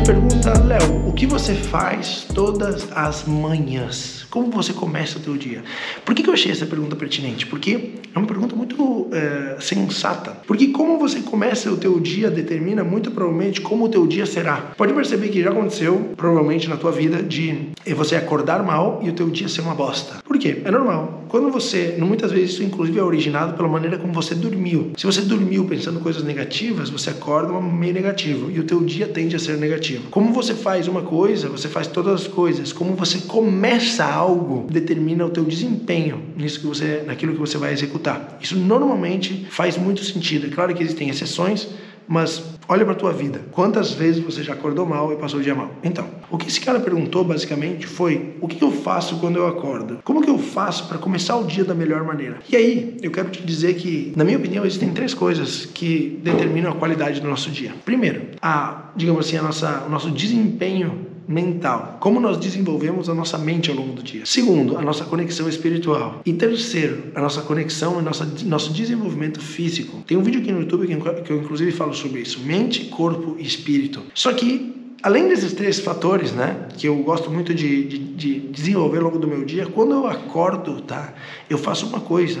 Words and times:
a 0.00 0.02
pergunta, 0.02 0.58
Léo, 0.64 1.08
o 1.08 1.12
que 1.12 1.26
você 1.26 1.54
faz 1.54 2.26
todas 2.34 2.90
as 2.92 3.24
manhãs? 3.24 4.26
Como 4.30 4.50
você 4.50 4.72
começa 4.72 5.18
o 5.18 5.20
teu 5.20 5.36
dia? 5.36 5.62
Por 6.04 6.14
que, 6.14 6.22
que 6.22 6.30
eu 6.30 6.34
achei 6.34 6.50
essa 6.50 6.64
pergunta 6.64 6.96
pertinente? 6.96 7.46
Porque 7.46 7.90
é 8.14 8.18
uma 8.18 8.26
pergunta 8.26 8.56
muito 8.56 9.08
é, 9.12 9.60
sensata. 9.60 10.38
Porque 10.46 10.68
como 10.68 10.98
você 10.98 11.20
começa 11.20 11.70
o 11.70 11.76
teu 11.76 12.00
dia 12.00 12.30
determina 12.30 12.82
muito 12.82 13.10
provavelmente 13.10 13.60
como 13.60 13.84
o 13.84 13.88
teu 13.88 14.06
dia 14.06 14.24
será. 14.24 14.72
Pode 14.76 14.94
perceber 14.94 15.28
que 15.28 15.42
já 15.42 15.50
aconteceu, 15.50 16.12
provavelmente 16.16 16.68
na 16.68 16.76
tua 16.76 16.92
vida, 16.92 17.22
de 17.22 17.70
você 17.94 18.16
acordar 18.16 18.62
mal 18.62 19.00
e 19.02 19.10
o 19.10 19.12
teu 19.12 19.28
dia 19.28 19.48
ser 19.48 19.60
uma 19.60 19.74
bosta. 19.74 20.22
Quê? 20.40 20.62
É 20.64 20.70
normal. 20.70 21.24
Quando 21.28 21.50
você, 21.50 21.96
muitas 21.98 22.32
vezes 22.32 22.54
isso 22.54 22.64
inclusive 22.64 22.98
é 22.98 23.02
originado 23.02 23.54
pela 23.54 23.68
maneira 23.68 23.98
como 23.98 24.12
você 24.12 24.34
dormiu. 24.34 24.92
Se 24.96 25.04
você 25.04 25.20
dormiu 25.20 25.66
pensando 25.66 26.00
coisas 26.00 26.24
negativas, 26.24 26.88
você 26.88 27.10
acorda 27.10 27.52
meio 27.60 27.92
negativo 27.92 28.50
e 28.50 28.58
o 28.58 28.64
teu 28.64 28.80
dia 28.80 29.06
tende 29.06 29.36
a 29.36 29.38
ser 29.38 29.58
negativo. 29.58 30.08
Como 30.10 30.32
você 30.32 30.54
faz 30.54 30.88
uma 30.88 31.02
coisa, 31.02 31.48
você 31.48 31.68
faz 31.68 31.86
todas 31.86 32.22
as 32.22 32.26
coisas. 32.26 32.72
Como 32.72 32.94
você 32.94 33.18
começa 33.18 34.04
algo 34.04 34.66
determina 34.70 35.26
o 35.26 35.30
teu 35.30 35.44
desempenho 35.44 36.22
nisso 36.36 36.60
que 36.60 36.66
você, 36.66 37.04
naquilo 37.06 37.34
que 37.34 37.38
você 37.38 37.58
vai 37.58 37.72
executar. 37.72 38.38
Isso 38.40 38.56
normalmente 38.56 39.46
faz 39.50 39.76
muito 39.76 40.02
sentido. 40.02 40.46
É 40.46 40.50
claro 40.50 40.74
que 40.74 40.82
existem 40.82 41.10
exceções, 41.10 41.68
mas 42.08 42.42
olha 42.70 42.84
para 42.84 42.94
a 42.94 42.96
tua 42.96 43.12
vida. 43.12 43.40
Quantas 43.50 43.92
vezes 43.92 44.22
você 44.22 44.44
já 44.44 44.52
acordou 44.52 44.86
mal 44.86 45.12
e 45.12 45.16
passou 45.16 45.40
o 45.40 45.42
dia 45.42 45.54
mal? 45.54 45.72
Então, 45.82 46.06
o 46.30 46.38
que 46.38 46.46
esse 46.46 46.60
cara 46.60 46.78
perguntou 46.78 47.24
basicamente 47.24 47.86
foi: 47.86 48.36
o 48.40 48.46
que 48.46 48.62
eu 48.62 48.70
faço 48.70 49.16
quando 49.16 49.36
eu 49.36 49.46
acordo? 49.48 49.98
Como 50.04 50.22
que 50.22 50.30
eu 50.30 50.38
faço 50.38 50.86
para 50.86 50.96
começar 50.96 51.36
o 51.36 51.44
dia 51.44 51.64
da 51.64 51.74
melhor 51.74 52.04
maneira? 52.04 52.38
E 52.48 52.54
aí, 52.54 52.96
eu 53.02 53.10
quero 53.10 53.28
te 53.28 53.42
dizer 53.42 53.74
que, 53.74 54.12
na 54.14 54.24
minha 54.24 54.38
opinião, 54.38 54.64
existem 54.64 54.90
três 54.90 55.12
coisas 55.12 55.66
que 55.66 56.20
determinam 56.22 56.70
a 56.70 56.74
qualidade 56.76 57.20
do 57.20 57.28
nosso 57.28 57.50
dia. 57.50 57.72
Primeiro, 57.84 58.22
a, 58.40 58.90
digamos 58.94 59.26
assim, 59.26 59.36
a 59.36 59.42
nossa, 59.42 59.84
o 59.86 59.90
nosso 59.90 60.10
desempenho 60.10 61.06
mental. 61.30 61.98
Como 62.00 62.18
nós 62.18 62.36
desenvolvemos 62.36 63.08
a 63.08 63.14
nossa 63.14 63.38
mente 63.38 63.70
ao 63.70 63.76
longo 63.76 63.92
do 63.92 64.02
dia. 64.02 64.26
Segundo, 64.26 64.76
a 64.76 64.82
nossa 64.82 65.04
conexão 65.04 65.48
espiritual. 65.48 66.20
E 66.26 66.32
terceiro, 66.32 67.04
a 67.14 67.20
nossa 67.20 67.40
conexão 67.42 68.00
e 68.00 68.02
nossa, 68.02 68.28
nosso 68.44 68.72
desenvolvimento 68.72 69.40
físico. 69.40 70.02
Tem 70.06 70.16
um 70.16 70.22
vídeo 70.22 70.40
aqui 70.40 70.50
no 70.50 70.60
YouTube 70.60 70.88
que 71.24 71.30
eu 71.32 71.38
inclusive 71.38 71.70
falo 71.70 71.94
sobre 71.94 72.20
isso: 72.20 72.40
mente, 72.40 72.86
corpo 72.86 73.36
e 73.38 73.46
espírito. 73.46 74.02
Só 74.12 74.32
que 74.32 74.74
além 75.02 75.28
desses 75.28 75.52
três 75.52 75.78
fatores, 75.78 76.32
né, 76.32 76.66
que 76.76 76.88
eu 76.88 76.96
gosto 76.96 77.30
muito 77.30 77.54
de, 77.54 77.84
de, 77.84 77.98
de, 77.98 78.40
desenvolver 78.40 78.98
ao 78.98 79.04
longo 79.04 79.18
do 79.18 79.28
meu 79.28 79.44
dia, 79.44 79.66
quando 79.66 79.92
eu 79.92 80.06
acordo, 80.08 80.80
tá, 80.82 81.14
eu 81.48 81.56
faço 81.56 81.86
uma 81.86 82.00
coisa 82.00 82.40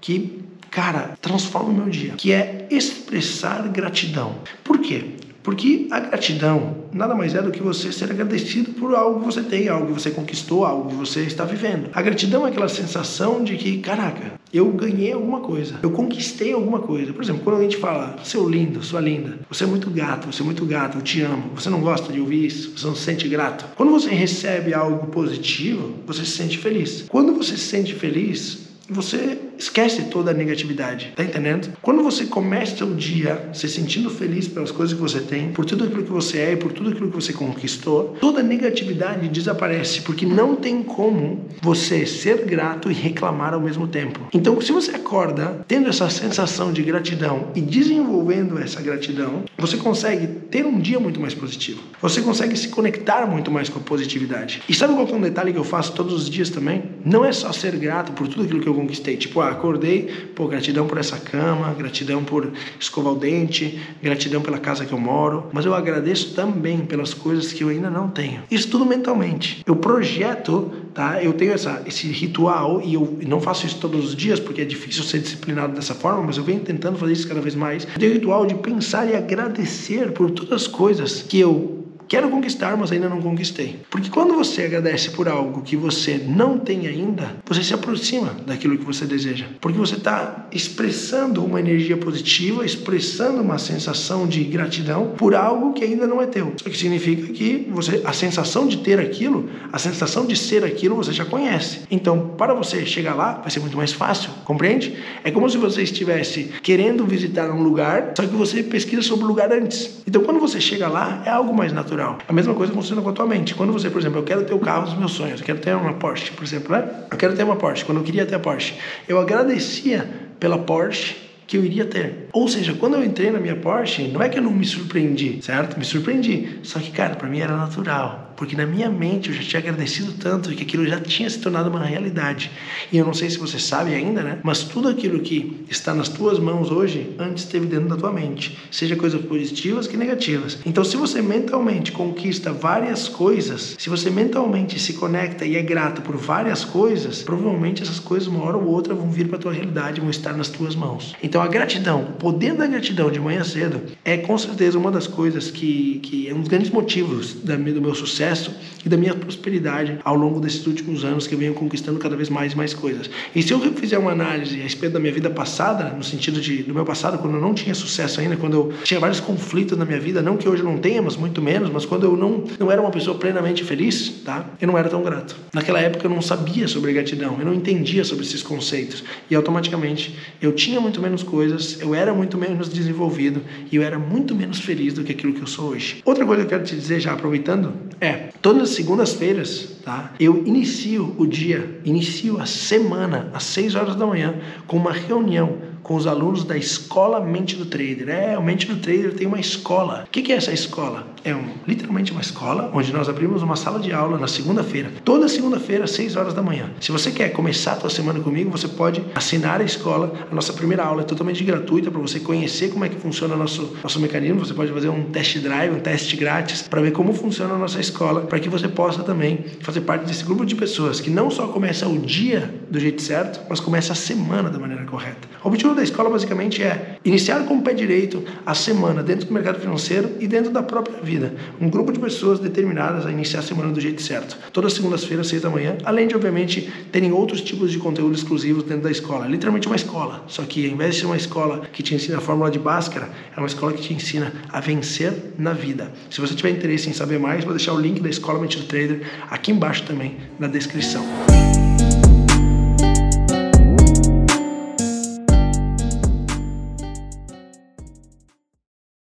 que, 0.00 0.42
cara, 0.70 1.18
transforma 1.20 1.70
o 1.70 1.74
meu 1.74 1.88
dia, 1.88 2.14
que 2.16 2.32
é 2.32 2.68
expressar 2.70 3.68
gratidão. 3.68 4.36
Por 4.62 4.78
quê? 4.78 5.04
Porque 5.48 5.86
a 5.90 5.98
gratidão 5.98 6.76
nada 6.92 7.14
mais 7.14 7.34
é 7.34 7.40
do 7.40 7.50
que 7.50 7.62
você 7.62 7.90
ser 7.90 8.10
agradecido 8.10 8.72
por 8.72 8.94
algo 8.94 9.20
que 9.20 9.24
você 9.24 9.40
tem, 9.42 9.66
algo 9.66 9.86
que 9.86 9.92
você 9.94 10.10
conquistou, 10.10 10.62
algo 10.62 10.90
que 10.90 10.94
você 10.94 11.20
está 11.20 11.42
vivendo. 11.42 11.88
A 11.94 12.02
gratidão 12.02 12.46
é 12.46 12.50
aquela 12.50 12.68
sensação 12.68 13.42
de 13.42 13.56
que, 13.56 13.78
caraca, 13.78 14.34
eu 14.52 14.70
ganhei 14.70 15.10
alguma 15.10 15.40
coisa, 15.40 15.76
eu 15.82 15.90
conquistei 15.90 16.52
alguma 16.52 16.80
coisa. 16.80 17.14
Por 17.14 17.24
exemplo, 17.24 17.40
quando 17.44 17.60
a 17.60 17.62
gente 17.62 17.78
fala, 17.78 18.16
seu 18.24 18.46
lindo, 18.46 18.82
sua 18.82 19.00
linda, 19.00 19.38
você 19.48 19.64
é 19.64 19.66
muito 19.66 19.88
gato, 19.88 20.30
você 20.30 20.42
é 20.42 20.44
muito 20.44 20.66
gato, 20.66 20.98
eu 20.98 21.02
te 21.02 21.22
amo, 21.22 21.52
você 21.54 21.70
não 21.70 21.80
gosta 21.80 22.12
de 22.12 22.20
ouvir 22.20 22.44
isso, 22.44 22.76
você 22.76 22.86
não 22.86 22.94
se 22.94 23.04
sente 23.04 23.26
grato. 23.26 23.64
Quando 23.74 23.90
você 23.90 24.10
recebe 24.10 24.74
algo 24.74 25.06
positivo, 25.06 25.94
você 26.06 26.26
se 26.26 26.32
sente 26.32 26.58
feliz. 26.58 27.06
Quando 27.08 27.32
você 27.32 27.56
se 27.56 27.64
sente 27.64 27.94
feliz, 27.94 28.68
você 28.86 29.38
esquece 29.58 30.02
toda 30.04 30.30
a 30.30 30.34
negatividade, 30.34 31.12
tá 31.14 31.24
entendendo? 31.24 31.72
Quando 31.82 32.02
você 32.02 32.26
começa 32.26 32.84
o 32.84 32.94
dia 32.94 33.50
se 33.52 33.68
sentindo 33.68 34.08
feliz 34.08 34.46
pelas 34.46 34.70
coisas 34.70 34.94
que 34.94 35.00
você 35.00 35.20
tem, 35.20 35.50
por 35.52 35.64
tudo 35.64 35.84
aquilo 35.84 36.04
que 36.04 36.10
você 36.10 36.38
é 36.38 36.52
e 36.52 36.56
por 36.56 36.72
tudo 36.72 36.90
aquilo 36.90 37.10
que 37.10 37.16
você 37.16 37.32
conquistou, 37.32 38.16
toda 38.20 38.40
a 38.40 38.42
negatividade 38.42 39.28
desaparece, 39.28 40.02
porque 40.02 40.24
não 40.24 40.54
tem 40.54 40.82
como 40.82 41.46
você 41.60 42.06
ser 42.06 42.44
grato 42.44 42.90
e 42.90 42.94
reclamar 42.94 43.52
ao 43.54 43.60
mesmo 43.60 43.86
tempo. 43.88 44.20
Então, 44.32 44.60
se 44.60 44.72
você 44.72 44.92
acorda 44.92 45.64
tendo 45.66 45.88
essa 45.88 46.08
sensação 46.08 46.72
de 46.72 46.82
gratidão 46.82 47.48
e 47.54 47.60
desenvolvendo 47.60 48.58
essa 48.58 48.80
gratidão, 48.80 49.44
você 49.56 49.76
consegue 49.76 50.26
ter 50.26 50.64
um 50.64 50.78
dia 50.78 51.00
muito 51.00 51.20
mais 51.20 51.34
positivo. 51.34 51.82
Você 52.00 52.20
consegue 52.20 52.56
se 52.56 52.68
conectar 52.68 53.26
muito 53.26 53.50
mais 53.50 53.68
com 53.68 53.78
a 53.78 53.82
positividade. 53.82 54.62
E 54.68 54.74
sabe 54.74 54.94
qual 54.94 55.08
é 55.08 55.12
um 55.12 55.20
detalhe 55.20 55.52
que 55.52 55.58
eu 55.58 55.64
faço 55.64 55.92
todos 55.92 56.14
os 56.14 56.30
dias 56.30 56.50
também? 56.50 56.84
Não 57.04 57.24
é 57.24 57.32
só 57.32 57.52
ser 57.52 57.76
grato 57.76 58.12
por 58.12 58.28
tudo 58.28 58.44
aquilo 58.44 58.60
que 58.60 58.68
eu 58.68 58.74
conquistei, 58.74 59.16
tipo, 59.16 59.40
ah, 59.40 59.47
acordei, 59.48 60.02
pô, 60.34 60.46
gratidão 60.46 60.86
por 60.86 60.98
essa 60.98 61.16
cama, 61.16 61.74
gratidão 61.74 62.24
por 62.24 62.52
escovar 62.78 63.12
o 63.12 63.16
dente, 63.16 63.80
gratidão 64.02 64.40
pela 64.40 64.58
casa 64.58 64.84
que 64.84 64.92
eu 64.92 64.98
moro, 64.98 65.46
mas 65.52 65.64
eu 65.64 65.74
agradeço 65.74 66.34
também 66.34 66.78
pelas 66.80 67.14
coisas 67.14 67.52
que 67.52 67.62
eu 67.62 67.68
ainda 67.68 67.90
não 67.90 68.08
tenho. 68.08 68.42
Isso 68.50 68.68
tudo 68.68 68.84
mentalmente. 68.86 69.62
Eu 69.66 69.76
projeto, 69.76 70.70
tá? 70.94 71.22
Eu 71.22 71.32
tenho 71.32 71.52
essa, 71.52 71.82
esse 71.86 72.06
ritual 72.08 72.80
e 72.84 72.94
eu 72.94 73.18
não 73.26 73.40
faço 73.40 73.66
isso 73.66 73.78
todos 73.78 74.04
os 74.04 74.16
dias 74.16 74.40
porque 74.40 74.62
é 74.62 74.64
difícil 74.64 75.02
ser 75.02 75.20
disciplinado 75.20 75.74
dessa 75.74 75.94
forma, 75.94 76.22
mas 76.22 76.36
eu 76.36 76.44
venho 76.44 76.60
tentando 76.60 76.98
fazer 76.98 77.12
isso 77.12 77.28
cada 77.28 77.40
vez 77.40 77.54
mais. 77.54 77.84
Eu 77.94 78.00
tenho 78.00 78.12
o 78.12 78.14
ritual 78.14 78.46
de 78.46 78.54
pensar 78.54 79.06
e 79.06 79.14
agradecer 79.14 80.12
por 80.12 80.30
todas 80.30 80.52
as 80.52 80.66
coisas 80.66 81.22
que 81.22 81.38
eu 81.38 81.77
Quero 82.08 82.30
conquistar, 82.30 82.74
mas 82.74 82.90
ainda 82.90 83.06
não 83.06 83.20
conquistei. 83.20 83.80
Porque 83.90 84.08
quando 84.08 84.34
você 84.34 84.62
agradece 84.62 85.10
por 85.10 85.28
algo 85.28 85.60
que 85.60 85.76
você 85.76 86.16
não 86.16 86.58
tem 86.58 86.86
ainda, 86.86 87.36
você 87.44 87.62
se 87.62 87.74
aproxima 87.74 88.34
daquilo 88.46 88.78
que 88.78 88.84
você 88.84 89.04
deseja. 89.04 89.44
Porque 89.60 89.78
você 89.78 89.96
está 89.96 90.46
expressando 90.50 91.44
uma 91.44 91.60
energia 91.60 91.98
positiva, 91.98 92.64
expressando 92.64 93.42
uma 93.42 93.58
sensação 93.58 94.26
de 94.26 94.42
gratidão 94.44 95.12
por 95.18 95.34
algo 95.34 95.74
que 95.74 95.84
ainda 95.84 96.06
não 96.06 96.22
é 96.22 96.26
teu. 96.26 96.54
Isso 96.56 96.64
que 96.64 96.78
significa 96.78 97.30
que 97.30 97.68
você, 97.70 98.00
a 98.02 98.14
sensação 98.14 98.66
de 98.66 98.78
ter 98.78 98.98
aquilo, 98.98 99.50
a 99.70 99.78
sensação 99.78 100.24
de 100.24 100.34
ser 100.34 100.64
aquilo, 100.64 100.96
você 100.96 101.12
já 101.12 101.26
conhece. 101.26 101.80
Então, 101.90 102.30
para 102.38 102.54
você 102.54 102.86
chegar 102.86 103.14
lá, 103.14 103.34
vai 103.34 103.50
ser 103.50 103.60
muito 103.60 103.76
mais 103.76 103.92
fácil, 103.92 104.30
compreende? 104.46 104.96
É 105.22 105.30
como 105.30 105.48
se 105.50 105.58
você 105.58 105.82
estivesse 105.82 106.44
querendo 106.62 107.04
visitar 107.04 107.50
um 107.50 107.62
lugar, 107.62 108.14
só 108.16 108.22
que 108.22 108.34
você 108.34 108.62
pesquisa 108.62 109.02
sobre 109.02 109.26
o 109.26 109.28
lugar 109.28 109.52
antes. 109.52 110.02
Então, 110.06 110.22
quando 110.22 110.40
você 110.40 110.58
chega 110.58 110.88
lá, 110.88 111.22
é 111.26 111.28
algo 111.28 111.54
mais 111.54 111.70
natural 111.70 111.97
natural. 111.98 112.18
A 112.26 112.32
mesma 112.32 112.54
coisa 112.54 112.72
funciona 112.72 113.02
com 113.02 113.10
a 113.10 113.12
tua 113.12 113.26
mente. 113.26 113.54
Quando 113.54 113.72
você, 113.72 113.90
por 113.90 114.00
exemplo, 114.00 114.20
eu 114.20 114.24
quero 114.24 114.44
ter 114.44 114.54
o 114.54 114.58
carro 114.58 114.84
dos 114.84 114.96
meus 114.96 115.12
sonhos, 115.12 115.40
eu 115.40 115.46
quero 115.46 115.58
ter 115.58 115.74
uma 115.74 115.94
Porsche, 115.94 116.30
por 116.32 116.44
exemplo, 116.44 116.72
né? 116.72 116.88
Eu 117.10 117.16
quero 117.16 117.34
ter 117.34 117.42
uma 117.42 117.56
Porsche. 117.56 117.84
Quando 117.84 117.98
eu 117.98 118.04
queria 118.04 118.24
ter 118.24 118.36
a 118.36 118.38
Porsche, 118.38 118.74
eu 119.08 119.20
agradecia 119.20 120.08
pela 120.38 120.58
Porsche 120.58 121.16
que 121.46 121.56
eu 121.56 121.64
iria 121.64 121.86
ter. 121.86 122.28
Ou 122.32 122.46
seja, 122.46 122.74
quando 122.74 122.94
eu 122.94 123.04
entrei 123.04 123.30
na 123.30 123.40
minha 123.40 123.56
Porsche, 123.56 124.08
não 124.08 124.22
é 124.22 124.28
que 124.28 124.38
eu 124.38 124.42
não 124.42 124.52
me 124.52 124.64
surpreendi, 124.64 125.40
certo? 125.42 125.78
Me 125.78 125.84
surpreendi. 125.84 126.60
Só 126.62 126.78
que, 126.78 126.90
cara, 126.90 127.16
para 127.16 127.28
mim 127.28 127.40
era 127.40 127.56
natural 127.56 128.27
porque 128.38 128.54
na 128.54 128.64
minha 128.64 128.88
mente 128.88 129.30
eu 129.30 129.34
já 129.34 129.42
tinha 129.42 129.58
agradecido 129.58 130.12
tanto 130.12 130.50
que 130.50 130.62
aquilo 130.62 130.86
já 130.86 131.00
tinha 131.00 131.28
se 131.28 131.40
tornado 131.40 131.68
uma 131.68 131.84
realidade. 131.84 132.52
E 132.92 132.96
eu 132.96 133.04
não 133.04 133.12
sei 133.12 133.28
se 133.28 133.36
você 133.36 133.58
sabe 133.58 133.92
ainda, 133.92 134.22
né? 134.22 134.38
Mas 134.44 134.60
tudo 134.60 134.88
aquilo 134.88 135.18
que 135.18 135.64
está 135.68 135.92
nas 135.92 136.08
tuas 136.08 136.38
mãos 136.38 136.70
hoje, 136.70 137.16
antes 137.18 137.42
esteve 137.42 137.66
dentro 137.66 137.88
da 137.88 137.96
tua 137.96 138.12
mente, 138.12 138.56
seja 138.70 138.94
coisas 138.94 139.20
positivas 139.22 139.88
que 139.88 139.96
negativas. 139.96 140.58
Então, 140.64 140.84
se 140.84 140.96
você 140.96 141.20
mentalmente 141.20 141.90
conquista 141.90 142.52
várias 142.52 143.08
coisas, 143.08 143.74
se 143.76 143.90
você 143.90 144.08
mentalmente 144.08 144.78
se 144.78 144.92
conecta 144.92 145.44
e 145.44 145.56
é 145.56 145.62
grato 145.62 146.00
por 146.02 146.16
várias 146.16 146.64
coisas, 146.64 147.22
provavelmente 147.22 147.82
essas 147.82 147.98
coisas 147.98 148.28
uma 148.28 148.44
hora 148.44 148.56
ou 148.56 148.68
outra 148.68 148.94
vão 148.94 149.10
vir 149.10 149.26
para 149.26 149.38
tua 149.38 149.52
realidade, 149.52 150.00
vão 150.00 150.10
estar 150.10 150.34
nas 150.34 150.48
tuas 150.48 150.76
mãos. 150.76 151.16
Então, 151.20 151.42
a 151.42 151.48
gratidão, 151.48 152.02
o 152.02 152.12
poder 152.12 152.54
da 152.54 152.68
gratidão 152.68 153.10
de 153.10 153.18
manhã 153.18 153.42
cedo 153.42 153.80
é 154.04 154.16
com 154.16 154.38
certeza 154.38 154.78
uma 154.78 154.92
das 154.92 155.08
coisas 155.08 155.50
que, 155.50 155.98
que 156.04 156.28
é 156.28 156.34
um 156.34 156.38
dos 156.38 156.48
grandes 156.48 156.70
motivos 156.70 157.34
da, 157.42 157.56
do 157.56 157.82
meu 157.82 157.96
sucesso 157.96 158.27
sucesso 158.28 158.52
e 158.84 158.88
da 158.88 158.96
minha 158.96 159.14
prosperidade 159.14 159.98
ao 160.04 160.14
longo 160.14 160.40
desses 160.40 160.66
últimos 160.66 161.04
anos 161.04 161.26
que 161.26 161.34
eu 161.34 161.38
venho 161.38 161.54
conquistando 161.54 161.98
cada 161.98 162.16
vez 162.16 162.28
mais 162.28 162.52
e 162.52 162.56
mais 162.56 162.74
coisas. 162.74 163.10
E 163.34 163.42
se 163.42 163.52
eu 163.52 163.60
fizer 163.74 163.98
uma 163.98 164.12
análise 164.12 164.58
a 164.58 164.62
respeito 164.62 164.92
da 164.92 165.00
minha 165.00 165.12
vida 165.12 165.30
passada, 165.30 165.90
no 165.90 166.02
sentido 166.02 166.40
de 166.40 166.62
do 166.62 166.74
meu 166.74 166.84
passado, 166.84 167.18
quando 167.18 167.34
eu 167.34 167.40
não 167.40 167.54
tinha 167.54 167.74
sucesso 167.74 168.20
ainda, 168.20 168.36
quando 168.36 168.54
eu 168.54 168.72
tinha 168.84 169.00
vários 169.00 169.20
conflitos 169.20 169.76
na 169.76 169.84
minha 169.84 170.00
vida, 170.00 170.22
não 170.22 170.36
que 170.36 170.48
hoje 170.48 170.62
não 170.62 170.78
tenha, 170.78 171.02
mas 171.02 171.16
muito 171.16 171.40
menos, 171.40 171.70
mas 171.70 171.84
quando 171.84 172.04
eu 172.04 172.16
não, 172.16 172.44
não 172.58 172.70
era 172.70 172.80
uma 172.80 172.90
pessoa 172.90 173.16
plenamente 173.16 173.64
feliz, 173.64 174.22
tá? 174.24 174.46
Eu 174.60 174.68
não 174.68 174.78
era 174.78 174.88
tão 174.88 175.02
grato. 175.02 175.36
Naquela 175.52 175.80
época 175.80 176.06
eu 176.06 176.10
não 176.10 176.22
sabia 176.22 176.68
sobre 176.68 176.92
gratidão, 176.92 177.36
eu 177.38 177.44
não 177.44 177.54
entendia 177.54 178.04
sobre 178.04 178.24
esses 178.24 178.42
conceitos 178.42 179.04
e 179.30 179.34
automaticamente 179.34 180.16
eu 180.40 180.52
tinha 180.52 180.80
muito 180.80 181.00
menos 181.00 181.22
coisas, 181.22 181.80
eu 181.80 181.94
era 181.94 182.14
muito 182.14 182.38
menos 182.38 182.68
desenvolvido 182.68 183.42
e 183.70 183.76
eu 183.76 183.82
era 183.82 183.98
muito 183.98 184.34
menos 184.34 184.60
feliz 184.60 184.94
do 184.94 185.04
que 185.04 185.12
aquilo 185.12 185.32
que 185.32 185.40
eu 185.40 185.46
sou 185.46 185.70
hoje. 185.70 186.00
Outra 186.04 186.24
coisa 186.24 186.42
que 186.42 186.46
eu 186.46 186.58
quero 186.58 186.64
te 186.64 186.74
dizer 186.74 187.00
já 187.00 187.12
aproveitando 187.12 187.72
é 188.00 188.17
todas 188.40 188.62
as 188.62 188.68
segundas-feiras, 188.70 189.76
tá? 189.84 190.12
Eu 190.18 190.46
inicio 190.46 191.14
o 191.18 191.26
dia, 191.26 191.80
inicio 191.84 192.40
a 192.40 192.46
semana 192.46 193.30
às 193.32 193.44
6 193.44 193.74
horas 193.74 193.96
da 193.96 194.06
manhã 194.06 194.34
com 194.66 194.76
uma 194.76 194.92
reunião 194.92 195.67
com 195.82 195.94
os 195.94 196.06
alunos 196.06 196.44
da 196.44 196.56
escola 196.56 197.20
Mente 197.20 197.56
do 197.56 197.66
Trader. 197.66 198.08
É, 198.08 198.38
o 198.38 198.42
Mente 198.42 198.66
do 198.66 198.76
Trader 198.76 199.14
tem 199.14 199.26
uma 199.26 199.40
escola. 199.40 200.04
O 200.06 200.10
que 200.10 200.32
é 200.32 200.36
essa 200.36 200.52
escola? 200.52 201.06
É 201.24 201.34
um, 201.34 201.44
literalmente 201.66 202.12
uma 202.12 202.20
escola 202.20 202.70
onde 202.72 202.92
nós 202.92 203.08
abrimos 203.08 203.42
uma 203.42 203.56
sala 203.56 203.80
de 203.80 203.92
aula 203.92 204.18
na 204.18 204.28
segunda-feira. 204.28 204.90
Toda 205.04 205.28
segunda-feira, 205.28 205.84
às 205.84 205.90
6 205.92 206.16
horas 206.16 206.34
da 206.34 206.42
manhã. 206.42 206.70
Se 206.80 206.92
você 206.92 207.10
quer 207.10 207.30
começar 207.30 207.72
a 207.72 207.80
sua 207.80 207.90
semana 207.90 208.20
comigo, 208.20 208.50
você 208.50 208.68
pode 208.68 209.04
assinar 209.14 209.60
a 209.60 209.64
escola. 209.64 210.12
A 210.30 210.34
nossa 210.34 210.52
primeira 210.52 210.84
aula 210.84 211.02
é 211.02 211.04
totalmente 211.04 211.42
gratuita 211.44 211.90
para 211.90 212.00
você 212.00 212.20
conhecer 212.20 212.70
como 212.70 212.84
é 212.84 212.88
que 212.88 212.96
funciona 212.96 213.34
o 213.34 213.38
nosso, 213.38 213.76
nosso 213.82 214.00
mecanismo. 214.00 214.44
Você 214.44 214.54
pode 214.54 214.72
fazer 214.72 214.88
um 214.88 215.04
test 215.04 215.38
drive, 215.38 215.74
um 215.74 215.80
teste 215.80 216.16
grátis 216.16 216.62
para 216.62 216.80
ver 216.80 216.92
como 216.92 217.12
funciona 217.12 217.54
a 217.54 217.58
nossa 217.58 217.80
escola, 217.80 218.22
para 218.22 218.38
que 218.38 218.48
você 218.48 218.68
possa 218.68 219.02
também 219.02 219.44
fazer 219.60 219.80
parte 219.82 220.06
desse 220.06 220.24
grupo 220.24 220.44
de 220.44 220.54
pessoas 220.54 221.00
que 221.00 221.10
não 221.10 221.30
só 221.30 221.48
começa 221.48 221.88
o 221.88 221.98
dia 221.98 222.54
do 222.70 222.78
jeito 222.78 223.02
certo, 223.02 223.40
mas 223.48 223.60
começa 223.60 223.92
a 223.92 223.96
semana 223.96 224.50
da 224.50 224.58
maneira 224.58 224.84
correta. 224.84 225.28
O 225.42 225.48
da 225.74 225.82
escola 225.82 226.10
basicamente 226.10 226.62
é 226.62 226.96
iniciar 227.04 227.44
com 227.44 227.58
o 227.58 227.62
pé 227.62 227.72
direito 227.72 228.24
a 228.44 228.54
semana 228.54 229.02
dentro 229.02 229.26
do 229.26 229.32
mercado 229.32 229.60
financeiro 229.60 230.10
e 230.20 230.26
dentro 230.26 230.50
da 230.50 230.62
própria 230.62 231.00
vida. 231.02 231.34
Um 231.60 231.68
grupo 231.68 231.92
de 231.92 231.98
pessoas 231.98 232.38
determinadas 232.38 233.06
a 233.06 233.10
iniciar 233.10 233.40
a 233.40 233.42
semana 233.42 233.72
do 233.72 233.80
jeito 233.80 234.02
certo. 234.02 234.36
Todas 234.52 234.72
as 234.72 234.76
segundas-feiras, 234.76 235.28
seis 235.28 235.42
da 235.42 235.50
manhã, 235.50 235.76
além 235.84 236.06
de, 236.06 236.14
obviamente, 236.14 236.70
terem 236.92 237.12
outros 237.12 237.40
tipos 237.40 237.70
de 237.70 237.78
conteúdo 237.78 238.14
exclusivos 238.14 238.64
dentro 238.64 238.84
da 238.84 238.90
escola. 238.90 239.26
É 239.26 239.28
literalmente 239.28 239.66
uma 239.66 239.76
escola, 239.76 240.24
só 240.26 240.42
que 240.42 240.66
ao 240.66 240.72
invés 240.72 240.94
de 240.94 241.00
ser 241.00 241.06
uma 241.06 241.16
escola 241.16 241.62
que 241.72 241.82
te 241.82 241.94
ensina 241.94 242.18
a 242.18 242.20
fórmula 242.20 242.50
de 242.50 242.58
Bhaskara, 242.58 243.08
é 243.36 243.40
uma 243.40 243.46
escola 243.46 243.72
que 243.72 243.82
te 243.82 243.94
ensina 243.94 244.32
a 244.50 244.60
vencer 244.60 245.12
na 245.38 245.52
vida. 245.52 245.92
Se 246.10 246.20
você 246.20 246.34
tiver 246.34 246.50
interesse 246.50 246.88
em 246.88 246.92
saber 246.92 247.18
mais, 247.18 247.44
vou 247.44 247.54
deixar 247.54 247.72
o 247.72 247.80
link 247.80 248.00
da 248.00 248.08
Escola 248.08 248.38
Mente 248.38 248.62
Trader 248.64 249.00
aqui 249.30 249.52
embaixo 249.52 249.84
também 249.84 250.16
na 250.38 250.46
descrição. 250.46 251.04